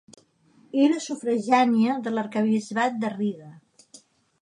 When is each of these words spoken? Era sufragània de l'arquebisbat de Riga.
Era 0.85 1.01
sufragània 1.09 1.99
de 2.09 2.17
l'arquebisbat 2.17 3.01
de 3.05 3.15
Riga. 3.19 3.55